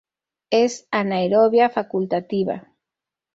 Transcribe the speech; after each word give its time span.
Es 0.49 0.87
anaerobia 0.89 1.69
facultativa. 1.69 2.57